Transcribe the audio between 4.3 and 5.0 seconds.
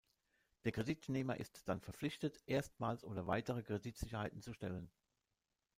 zu stellen.